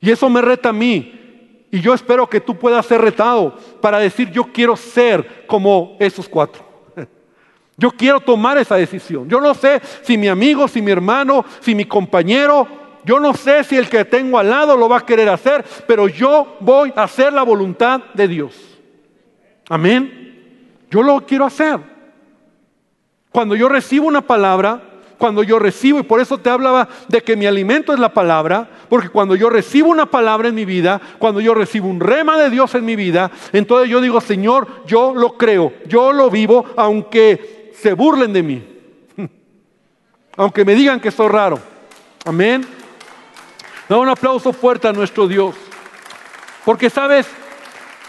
[0.00, 1.66] Y eso me reta a mí.
[1.70, 6.28] Y yo espero que tú puedas ser retado para decir, yo quiero ser como esos
[6.28, 6.66] cuatro.
[7.76, 9.28] Yo quiero tomar esa decisión.
[9.28, 12.66] Yo no sé si mi amigo, si mi hermano, si mi compañero
[13.04, 16.08] yo no sé si el que tengo al lado lo va a querer hacer, pero
[16.08, 18.54] yo voy a hacer la voluntad de Dios.
[19.68, 20.18] Amén.
[20.90, 21.78] Yo lo quiero hacer.
[23.30, 24.82] Cuando yo recibo una palabra,
[25.18, 28.68] cuando yo recibo, y por eso te hablaba de que mi alimento es la palabra,
[28.88, 32.50] porque cuando yo recibo una palabra en mi vida, cuando yo recibo un rema de
[32.50, 37.72] Dios en mi vida, entonces yo digo, Señor, yo lo creo, yo lo vivo, aunque
[37.74, 38.62] se burlen de mí,
[40.36, 41.58] aunque me digan que soy raro.
[42.24, 42.77] Amén.
[43.88, 45.54] Da un aplauso fuerte a nuestro Dios.
[46.64, 47.26] Porque sabes,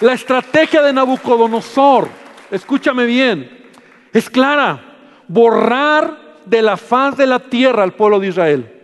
[0.02, 2.10] la estrategia de Nabucodonosor,
[2.52, 3.70] escúchame bien,
[4.12, 4.86] es clara.
[5.28, 8.76] Borrar de la faz de la tierra al pueblo de Israel.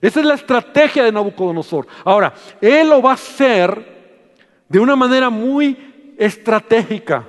[0.00, 1.86] Esa es la estrategia de Nabucodonosor.
[2.04, 3.96] Ahora, él lo va a hacer
[4.68, 7.24] de una manera muy estratégica,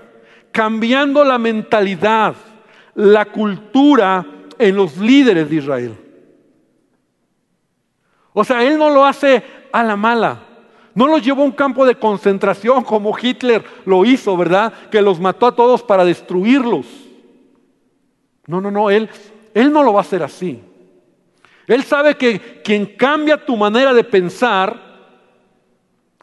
[0.51, 2.33] cambiando la mentalidad,
[2.95, 4.25] la cultura
[4.57, 6.06] en los líderes de Israel.
[8.39, 10.37] O sea, él no lo hace a la mala.
[10.93, 14.71] No los llevó a un campo de concentración como Hitler lo hizo, ¿verdad?
[14.91, 16.85] Que los mató a todos para destruirlos.
[18.45, 19.09] No, no, no, él,
[19.55, 20.61] él no lo va a hacer así.
[21.65, 24.79] Él sabe que quien cambia tu manera de pensar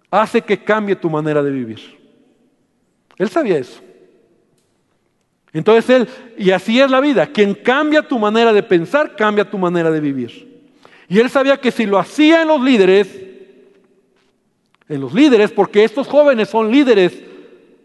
[0.09, 1.99] hace que cambie tu manera de vivir.
[3.17, 3.81] Él sabía eso.
[5.53, 9.59] Entonces él, y así es la vida, quien cambia tu manera de pensar, cambia tu
[9.59, 10.54] manera de vivir.
[11.15, 13.07] Y él sabía que si lo hacía en los líderes,
[14.89, 17.23] en los líderes, porque estos jóvenes son líderes,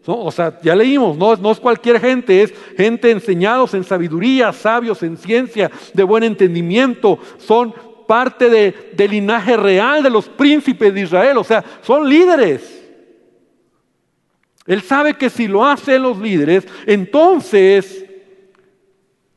[0.03, 5.03] O sea, ya leímos, no, no es cualquier gente, es gente enseñados en sabiduría, sabios
[5.03, 7.71] en ciencia, de buen entendimiento, son
[8.07, 12.83] parte de, del linaje real de los príncipes de Israel, o sea, son líderes.
[14.65, 18.05] Él sabe que si lo hacen los líderes, entonces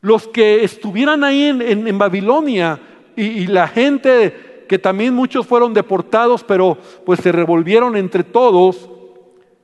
[0.01, 2.81] los que estuvieran ahí en, Babilonia
[3.17, 8.89] y, la gente que también muchos fueron deportados, pero pues se revolvieron entre todos,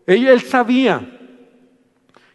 [0.07, 1.19] él sabía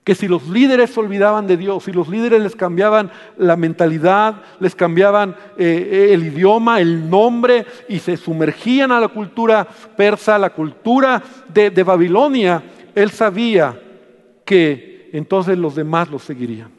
[0.04, 4.42] que si los líderes se olvidaban de Dios, si los líderes les cambiaban la mentalidad,
[4.60, 10.40] les cambiaban eh, el idioma, el nombre y se sumergían a la cultura persa, a
[10.40, 11.24] la cultura
[11.54, 13.80] de, de Babilonia, él sabía
[14.46, 16.72] que entonces los demás los seguirían,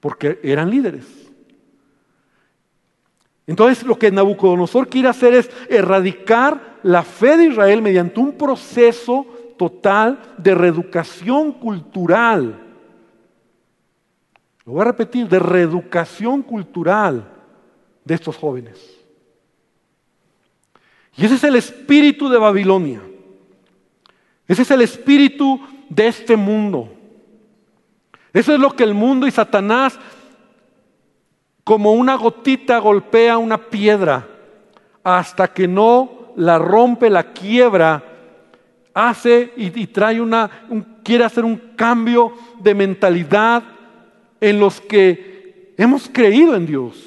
[0.00, 1.23] porque eran líderes.
[3.46, 9.26] Entonces lo que Nabucodonosor quiere hacer es erradicar la fe de Israel mediante un proceso
[9.58, 12.60] total de reeducación cultural.
[14.64, 17.30] Lo voy a repetir, de reeducación cultural
[18.04, 18.98] de estos jóvenes.
[21.16, 23.00] Y ese es el espíritu de Babilonia.
[24.48, 26.92] Ese es el espíritu de este mundo.
[28.32, 29.98] Eso es lo que el mundo y Satanás,
[31.64, 34.28] como una gotita, golpea una piedra
[35.02, 38.02] hasta que no la rompe, la quiebra
[38.92, 40.50] hace y, trae una,
[41.02, 43.62] quiere hacer un cambio de mentalidad
[44.40, 47.02] en los que hemos creído en Dios.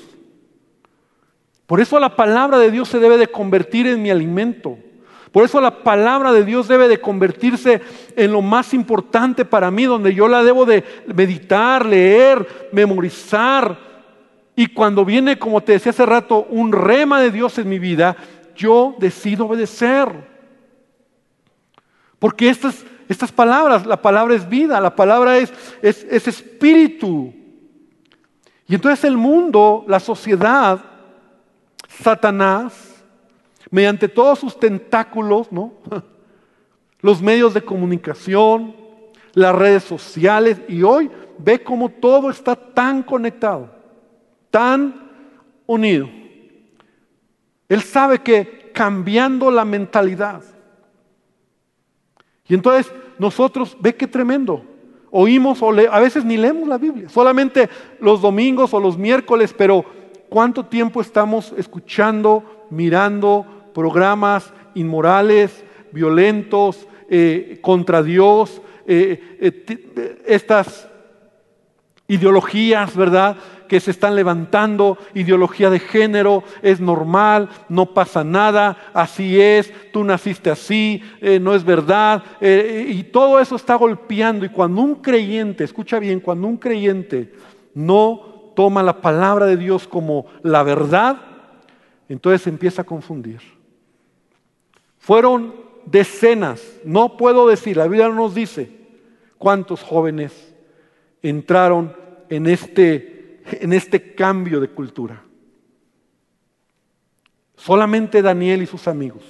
[1.65, 4.77] Por eso la palabra de Dios se debe de convertir en mi alimento.
[5.31, 7.81] Por eso la palabra de Dios debe de convertirse
[8.15, 13.86] en lo más importante para mí, donde yo la debo de meditar, leer, memorizar.
[14.59, 18.17] Y cuando viene, como te decía hace rato, un rema de Dios en mi vida,
[18.55, 20.09] yo decido obedecer.
[22.17, 27.31] Porque estas, estas palabras, la palabra es vida, la palabra es, es, espíritu.
[28.67, 30.83] Y entonces el mundo, la sociedad,
[31.87, 33.03] Satanás,
[33.69, 35.49] mediante todos sus tentáculos,
[37.01, 38.75] los medios de comunicación,
[39.33, 43.76] las redes sociales, y hoy ve cómo todo está tan conectado,
[44.51, 45.09] tan
[45.65, 46.09] unido.
[47.69, 50.43] Él sabe que cambiando la mentalidad,
[52.47, 54.63] y entonces nosotros, ve qué tremendo.
[55.09, 59.85] Oímos o a veces ni leemos la Biblia, solamente los domingos o los miércoles, pero
[60.29, 70.87] ¿cuánto tiempo estamos escuchando, mirando programas inmorales, violentos, eh, contra Dios, eh, eh, estas
[72.07, 73.37] ideologías, ¿verdad?
[73.67, 80.03] Que se están levantando, ideología de género, es normal, no pasa nada, así es, tú
[80.03, 84.45] naciste así, eh, no es verdad, eh, y todo eso está golpeando.
[84.45, 87.33] Y cuando un creyente, escucha bien, cuando un creyente
[87.73, 91.17] no toma la palabra de Dios como la verdad,
[92.09, 93.39] entonces se empieza a confundir.
[94.97, 95.53] Fueron
[95.85, 98.71] decenas, no puedo decir, la Biblia no nos dice
[99.37, 100.53] cuántos jóvenes
[101.21, 101.95] entraron
[102.29, 103.16] en este
[103.51, 105.23] en este cambio de cultura.
[107.55, 109.23] Solamente Daniel y sus amigos,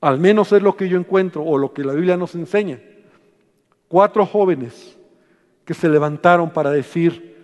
[0.00, 2.80] al menos es lo que yo encuentro o lo que la Biblia nos enseña,
[3.88, 4.96] cuatro jóvenes
[5.64, 7.36] que se levantaron para decir,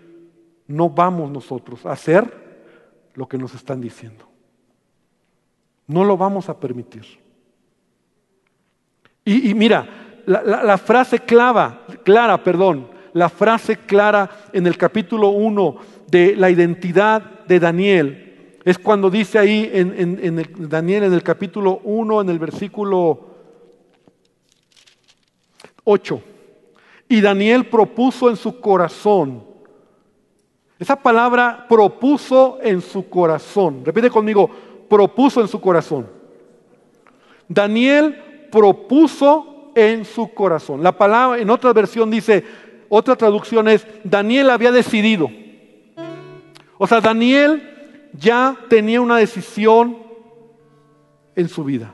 [0.66, 2.44] no vamos nosotros a hacer
[3.14, 4.26] lo que nos están diciendo.
[5.86, 7.04] No lo vamos a permitir.
[9.26, 15.76] Y, mira, la, la, frase clava, clara, perdón, la frase clara en el capítulo 1
[16.08, 18.58] de la identidad de Daniel.
[18.64, 23.20] Es cuando dice ahí en, Daniel en el capítulo 1, en el versículo
[25.84, 26.22] 8.
[27.08, 29.44] Y Daniel propuso en su corazón.
[30.78, 33.84] Esa palabra propuso en su corazón.
[33.84, 34.50] Repite conmigo,
[34.88, 36.08] propuso en su corazón.
[37.46, 40.82] Daniel propuso en su corazón.
[40.82, 42.44] La palabra en otra versión dice,
[42.94, 45.28] otra traducción es, Daniel había decidido.
[46.78, 49.98] O sea, Daniel ya tenía una decisión
[51.34, 51.92] en su vida.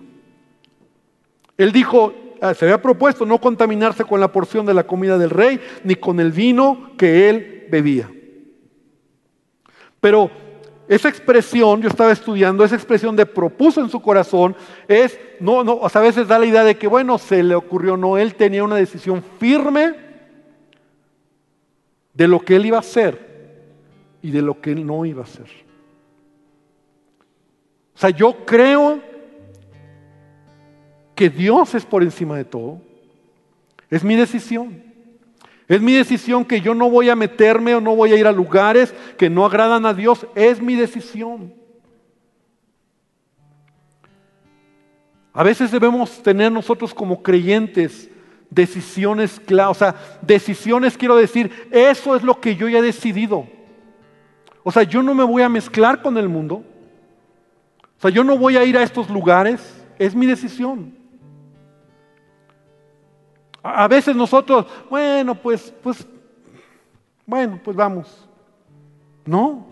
[1.56, 5.30] Él dijo, ah, se había propuesto no contaminarse con la porción de la comida del
[5.30, 8.10] rey, ni con el vino que él bebía.
[10.02, 10.30] Pero
[10.86, 14.54] esa expresión, yo estaba estudiando, esa expresión de propuso en su corazón,
[14.86, 18.18] es, no, no, a veces da la idea de que, bueno, se le ocurrió, no,
[18.18, 20.09] él tenía una decisión firme
[22.14, 23.30] de lo que él iba a hacer
[24.22, 25.48] y de lo que él no iba a hacer.
[27.94, 29.00] O sea, yo creo
[31.14, 32.80] que Dios es por encima de todo.
[33.90, 34.82] Es mi decisión.
[35.68, 38.32] Es mi decisión que yo no voy a meterme o no voy a ir a
[38.32, 40.26] lugares que no agradan a Dios.
[40.34, 41.54] Es mi decisión.
[45.32, 48.09] A veces debemos tener nosotros como creyentes
[48.50, 49.70] decisiones claras.
[49.70, 53.46] O sea, decisiones quiero decir, eso es lo que yo ya he decidido.
[54.62, 56.64] O sea, yo no me voy a mezclar con el mundo.
[57.96, 59.84] O sea, yo no voy a ir a estos lugares.
[59.98, 60.94] Es mi decisión.
[63.62, 66.06] A veces nosotros, bueno, pues, pues,
[67.26, 68.28] bueno, pues vamos.
[69.24, 69.66] No.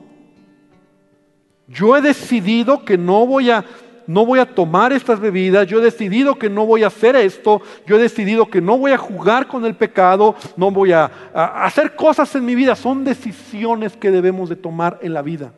[1.66, 3.64] Yo he decidido que no voy a
[4.08, 7.62] no voy a tomar estas bebidas, yo he decidido que no voy a hacer esto,
[7.86, 11.94] yo he decidido que no voy a jugar con el pecado, no voy a, hacer
[11.94, 12.74] cosas en mi vida.
[12.74, 15.52] Son decisiones que debemos de tomar en la vida.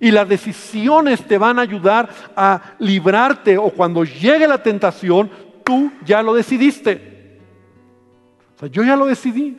[0.00, 5.30] Y las decisiones te van a ayudar a librarte o cuando llegue la tentación,
[5.62, 7.10] tú ya lo decidiste
[8.68, 9.56] yo ya lo decidí.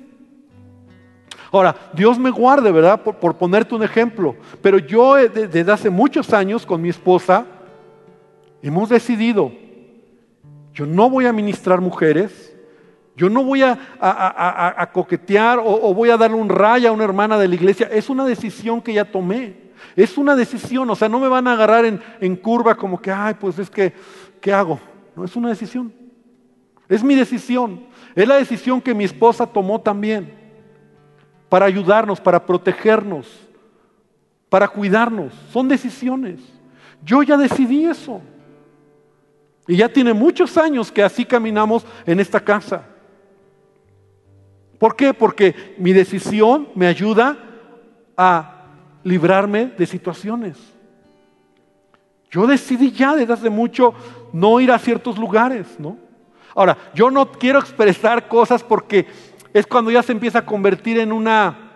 [1.52, 3.02] Ahora, Dios me guarde, ¿verdad?
[3.02, 4.36] Por, ponerte un ejemplo.
[4.62, 7.46] Pero yo desde hace muchos años con mi esposa
[8.62, 9.52] hemos decidido,
[10.74, 12.56] yo no voy a ministrar mujeres,
[13.16, 17.48] yo no voy a, coquetear o, voy a darle un raya a una hermana de
[17.48, 17.88] la iglesia.
[17.92, 19.72] Es una decisión que ya tomé.
[19.96, 23.12] Es una decisión, o sea, no me van a agarrar en, en curva como que,
[23.12, 23.94] ay, pues es que,
[24.40, 24.80] ¿qué hago?
[25.16, 25.94] No, es una decisión.
[26.88, 27.86] Es mi decisión.
[28.16, 30.34] Es la decisión que mi esposa tomó también
[31.50, 33.28] para ayudarnos, para protegernos,
[34.50, 35.34] para cuidarnos.
[35.52, 36.40] Son decisiones.
[37.04, 38.22] Yo ya decidí eso.
[39.68, 42.86] Y ya tiene muchos años que así caminamos en esta casa.
[44.80, 45.14] ¿Por qué?
[45.14, 47.38] Porque mi decisión me ayuda
[48.18, 48.66] a
[49.04, 50.58] librarme de situaciones.
[52.32, 53.94] Yo decidí ya desde hace mucho
[54.34, 55.98] no ir a ciertos lugares, ¿no?
[56.56, 59.06] Ahora, yo no quiero expresar cosas porque
[59.54, 61.68] es cuando ya se empieza a convertir en una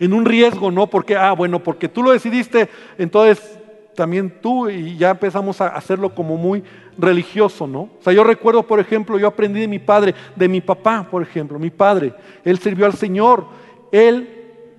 [0.00, 0.88] en un riesgo, ¿no?
[0.88, 2.68] Porque ah, bueno, porque tú lo decidiste,
[2.98, 3.58] entonces
[3.94, 6.62] también tú y ya empezamos a hacerlo como muy
[6.98, 7.82] religioso, ¿no?
[7.82, 11.22] O sea, yo recuerdo, por ejemplo, yo aprendí de mi padre, de mi papá, por
[11.22, 12.14] ejemplo, mi padre,
[12.44, 13.46] él sirvió al Señor.
[13.92, 14.28] Él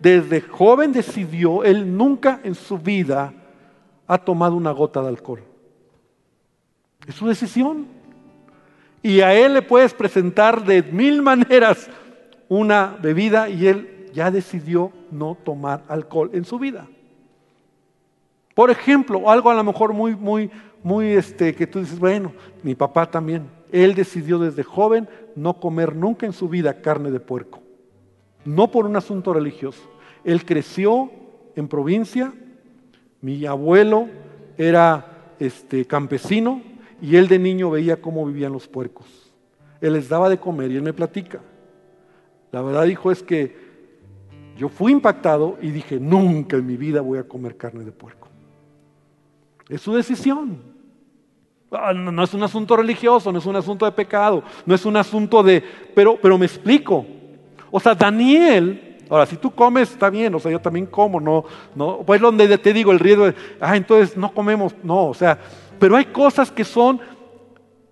[0.02, 3.34] desde joven decidió, él nunca en su vida
[4.08, 5.42] ha tomado una gota de alcohol.
[7.08, 7.88] Es su decisión.
[9.02, 11.90] Y a él le puedes presentar de mil maneras
[12.50, 16.88] una bebida y él ya decidió no tomar alcohol en su vida.
[18.56, 20.50] Por ejemplo, algo a lo mejor muy, muy,
[20.82, 22.32] muy, este, que tú dices, bueno,
[22.64, 23.48] mi papá también.
[23.72, 27.62] Él decidió desde joven no comer nunca en su vida carne de puerco.
[28.46, 29.84] No por un asunto religioso.
[30.24, 31.12] Él creció
[31.58, 32.34] en provincia.
[33.22, 34.08] Mi abuelo
[34.58, 36.62] era este, campesino
[37.02, 39.34] y él de niño veía cómo vivían los puercos.
[39.82, 41.42] Él les daba de comer y él me platica.
[42.54, 43.54] La verdad dijo es que
[44.58, 48.25] yo fui impactado y dije, nunca en mi vida voy a comer carne de puerco.
[49.70, 50.76] Es su decisión.
[51.72, 54.96] Ah, no, es un asunto religioso, no es un asunto de pecado, no es un
[54.98, 55.64] asunto de...
[55.94, 57.06] Pero, pero me explico.
[57.72, 61.44] O sea, Daniel, ahora si tú comes está bien, o sea, yo también como, no,
[61.76, 65.38] no, pues donde te digo el riesgo de, ah, entonces no comemos, no, o sea,
[65.80, 67.00] pero hay cosas que son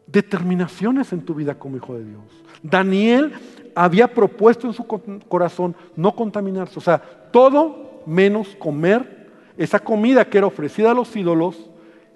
[0.07, 2.21] determinaciones en tu vida como hijo de Dios.
[2.61, 3.33] Daniel
[3.75, 6.99] había propuesto en su corazón no contaminarse, o sea,
[7.31, 9.22] todo menos comer
[9.57, 11.69] esa comida que era ofrecida a los ídolos,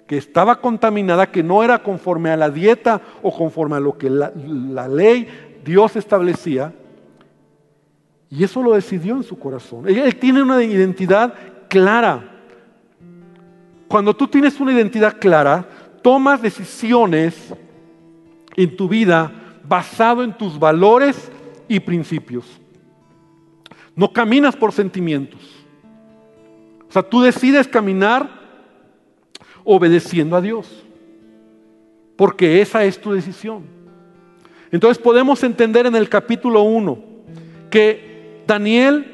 [0.06, 4.08] que estaba contaminada, que no era conforme a la dieta o conforme a lo que
[4.08, 5.28] la, ley
[5.64, 6.72] Dios establecía.
[8.30, 9.88] Y eso lo decidió en su corazón.
[9.88, 11.34] él tiene una identidad
[11.68, 12.36] clara.
[13.86, 15.66] Cuando tú tienes una identidad clara,
[16.02, 17.54] tomas decisiones
[18.56, 19.30] en tu vida
[19.64, 21.30] basado en tus valores
[21.68, 22.44] y principios.
[23.94, 25.57] No caminas por sentimientos.
[26.88, 28.28] O sea, tú decides caminar
[29.64, 30.84] obedeciendo a Dios.
[32.16, 33.64] Porque esa es tu decisión.
[34.72, 36.98] Entonces podemos entender en el capítulo 1
[37.70, 39.06] que Daniel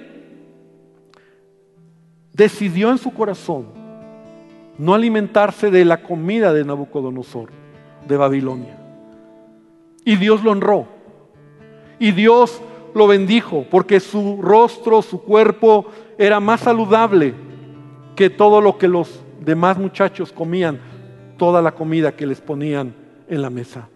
[2.33, 3.66] decidió en su corazón
[4.79, 7.51] no alimentarse de la comida de Nabucodonosor,
[8.09, 8.79] de Babilonia.
[10.05, 10.87] Y Dios lo honró.
[11.99, 12.61] Y Dios
[12.95, 15.87] lo bendijo porque su rostro, su cuerpo
[16.18, 17.35] era más saludable
[18.17, 20.81] que todo lo que los demás muchachos comían,
[21.37, 22.95] toda la comida que les ponían
[23.29, 23.89] en la mesa.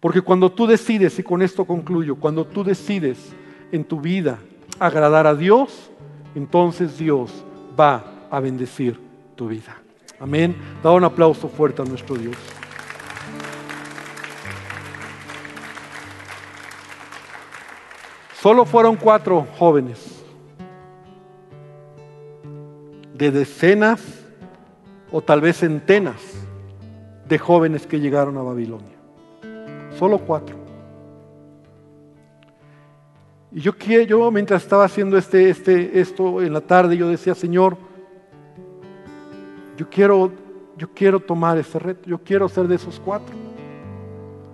[0.00, 3.34] Porque cuando tú decides, y con esto concluyo, cuando tú decides
[3.72, 4.38] en tu vida
[4.78, 5.90] agradar a Dios,
[6.34, 7.44] entonces Dios
[7.78, 9.00] va a bendecir
[9.34, 9.76] tu vida.
[10.20, 10.54] Amén.
[10.82, 12.36] Da un aplauso fuerte a nuestro Dios.
[18.40, 20.13] Solo fueron cuatro jóvenes
[23.24, 24.02] de decenas
[25.10, 26.20] o tal vez centenas
[27.28, 28.96] de jóvenes que llegaron a Babilonia.
[29.98, 30.56] Solo cuatro.
[33.52, 33.72] Y yo,
[34.06, 37.76] yo mientras estaba haciendo este, este, esto en la tarde, yo decía, Señor,
[39.76, 40.32] yo quiero,
[40.76, 43.34] yo quiero tomar ese reto, yo quiero ser de esos cuatro.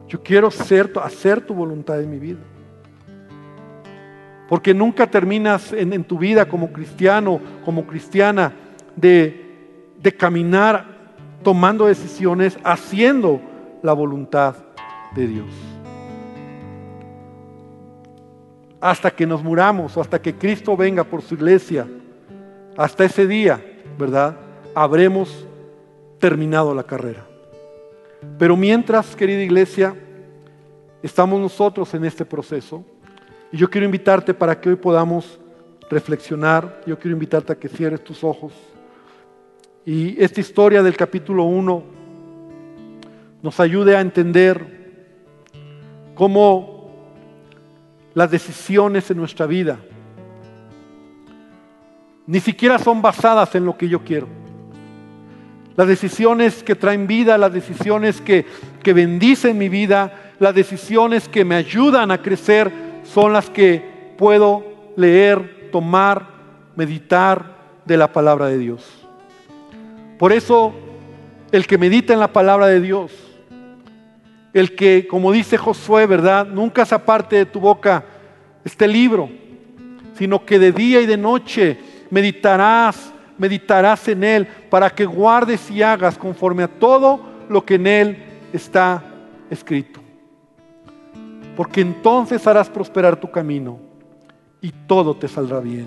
[0.06, 2.40] Yo quiero ser, hacer tu voluntad en mi vida.
[4.50, 8.52] Porque nunca terminas en, tu vida como cristiano, como cristiana,
[8.96, 10.84] de, de caminar
[11.44, 13.40] tomando decisiones, haciendo
[13.80, 14.56] la voluntad
[15.14, 15.50] de Dios.
[18.80, 21.86] Hasta que nos muramos hasta que Cristo venga por su iglesia,
[22.76, 23.64] hasta ese día,
[23.96, 24.36] ¿verdad?
[24.74, 25.46] Habremos
[26.18, 27.24] terminado la carrera.
[28.36, 29.94] Pero mientras, querida iglesia,
[31.04, 32.84] estamos nosotros en este proceso,
[33.52, 35.40] y yo quiero invitarte para que hoy podamos
[35.90, 38.52] reflexionar, yo quiero invitarte a que cierres tus ojos.
[39.84, 41.82] Y esta historia del capítulo 1
[43.42, 45.02] nos ayude a entender
[46.14, 46.90] cómo
[48.14, 49.78] las decisiones en nuestra vida
[52.26, 54.28] ni siquiera son basadas en lo que yo quiero.
[55.76, 58.46] Las decisiones que traen vida, las decisiones que,
[58.84, 64.64] que bendicen mi vida, las decisiones que me ayudan a crecer son las que puedo
[64.96, 66.26] leer, tomar,
[66.76, 68.84] meditar de la palabra de Dios.
[70.18, 70.72] Por eso,
[71.50, 73.12] el que medita en la palabra de Dios,
[74.52, 76.46] el que, como dice Josué, ¿verdad?
[76.46, 78.04] Nunca se aparte de tu boca
[78.64, 79.28] este libro,
[80.14, 81.78] sino que de día y de noche
[82.10, 87.86] meditarás, meditarás en él para que guardes y hagas conforme a todo lo que en
[87.86, 89.02] él está
[89.50, 89.99] escrito.
[91.56, 93.78] Porque entonces harás prosperar tu camino
[94.60, 95.86] y todo te saldrá bien.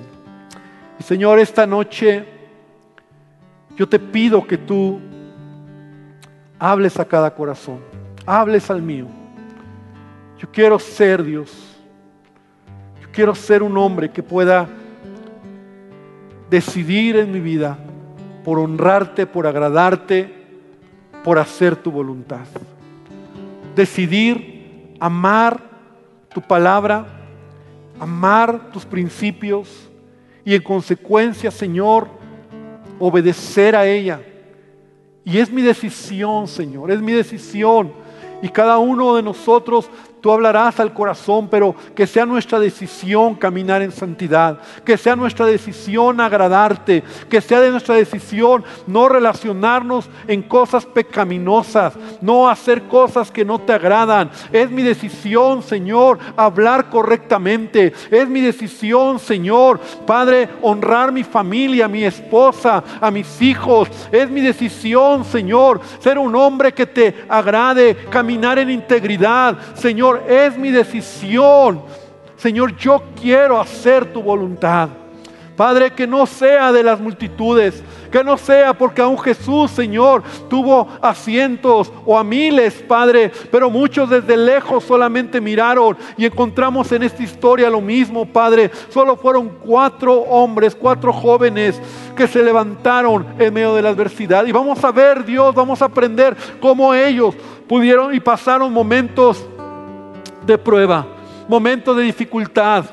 [1.00, 2.26] Y Señor, esta noche
[3.76, 5.00] yo te pido que tú
[6.60, 7.80] hables a cada corazón,
[8.26, 9.08] hables al mío.
[10.38, 11.52] Yo quiero ser Dios.
[13.02, 14.68] Yo quiero ser un hombre que pueda
[16.50, 17.78] decidir en mi vida
[18.44, 20.32] por honrarte, por agradarte,
[21.24, 22.46] por hacer tu voluntad.
[23.76, 24.53] Decidir
[25.04, 25.60] amar
[26.34, 27.06] tu palabra,
[28.00, 29.90] amar tus principios
[30.46, 32.08] y en consecuencia, Señor,
[33.00, 34.22] obedecer a ella.
[35.26, 37.92] Y es mi decisión, Señor, es mi decisión.
[38.42, 39.90] Y cada uno de nosotros
[40.24, 45.46] Tú hablarás al corazón, pero que sea nuestra decisión caminar en santidad, que sea nuestra
[45.46, 53.30] decisión agradarte, que sea de nuestra decisión no relacionarnos en cosas pecaminosas, no hacer cosas
[53.30, 54.32] que no te agradan.
[54.54, 57.92] Es mi decisión, Señor, hablar correctamente.
[58.10, 63.90] Es mi decisión, Señor, Padre, honrar mi familia, mi esposa, a mis hijos.
[64.10, 70.58] Es mi decisión, Señor, ser un hombre que te agrade, caminar en integridad, Señor es
[70.58, 71.82] mi decisión.
[72.38, 74.90] Señor, yo quiero hacer tu voluntad.
[75.56, 80.88] Padre, que no sea de las multitudes, que no sea porque aún Jesús, Señor, tuvo
[81.02, 87.04] a cientos o a miles, Padre, pero muchos desde lejos solamente miraron y encontramos en
[87.04, 88.72] esta historia lo mismo, Padre.
[88.90, 91.80] Solo fueron cuatro hombres, cuatro jóvenes
[92.16, 94.46] que se levantaron en medio de la adversidad.
[94.46, 97.36] Y vamos a ver, Dios, vamos a aprender cómo ellos
[97.68, 99.46] pudieron y pasaron momentos
[100.46, 101.06] de prueba,
[101.48, 102.86] momentos de dificultad.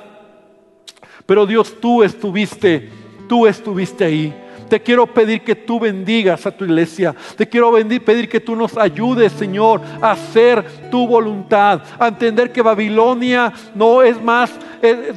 [1.27, 2.91] Pero Dios, tú estuviste,
[3.29, 4.35] tú estuviste ahí.
[4.71, 7.13] Te quiero pedir que tú bendigas a tu iglesia.
[7.37, 11.83] Te quiero pedir que tú nos ayudes, Señor, a hacer tu voluntad.
[11.99, 14.53] A entender que Babilonia no es más,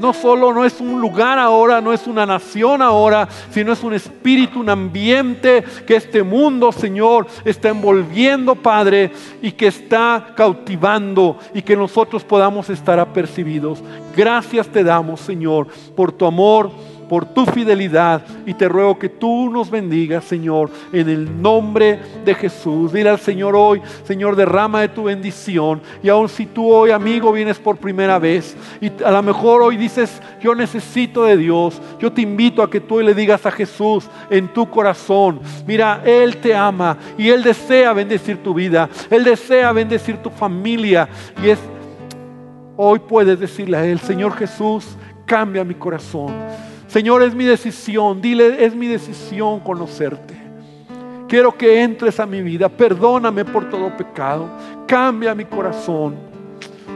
[0.01, 3.93] no solo no es un lugar ahora, no es una nación ahora, sino es un
[3.93, 11.62] espíritu, un ambiente que este mundo, Señor, está envolviendo, Padre, y que está cautivando y
[11.62, 13.84] que nosotros podamos estar apercibidos.
[14.18, 16.72] Gracias te damos, Señor, por tu amor
[17.14, 22.34] por tu fidelidad y te ruego que tú nos bendigas, Señor, en el nombre de
[22.34, 22.91] Jesús.
[22.91, 25.80] Dile al Señor hoy, Señor, derrama de tu bendición.
[26.01, 29.78] Y aun si tú hoy, amigo, vienes por primera vez y a lo mejor hoy
[29.78, 34.09] dices, yo necesito de Dios, yo te invito a que tú le digas a Jesús
[34.32, 39.72] en tu corazón, mira, Él te ama y Él desea bendecir tu vida, Él desea
[39.72, 41.07] bendecir tu familia
[41.43, 41.59] y es...
[42.76, 44.97] Hoy puedes decirle a Él, Señor Jesús,
[45.28, 46.34] cambia mi corazón.
[46.94, 50.36] Señor, es mi decisión, dile, es mi decisión conocerte.
[51.28, 54.48] Quiero que entres a mi vida, perdóname por todo pecado,
[54.88, 56.16] cambia mi corazón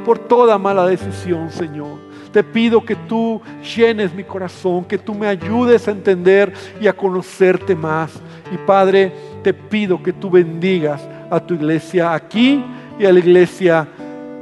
[0.05, 1.97] por toda mala decisión, Señor.
[2.31, 3.41] Te pido que tú
[3.75, 8.21] llenes mi corazón, que tú me ayudes a entender y a conocerte más.
[8.53, 12.63] Y Padre, te pido que tú bendigas a tu iglesia aquí
[12.99, 13.87] y a la iglesia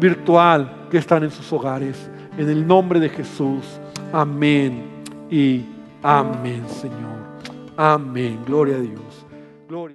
[0.01, 2.09] virtual que están en sus hogares.
[2.37, 3.79] En el nombre de Jesús.
[4.11, 4.94] Amén
[5.35, 5.65] y
[6.01, 7.19] amén, Señor.
[7.75, 8.39] Amén.
[8.45, 9.25] Gloria a Dios.
[9.67, 9.93] Gloria.